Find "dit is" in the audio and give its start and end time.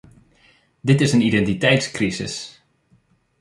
0.81-1.11